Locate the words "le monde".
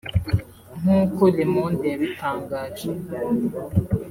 1.35-1.85